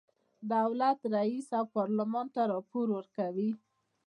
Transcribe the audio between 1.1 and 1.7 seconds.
رئیس او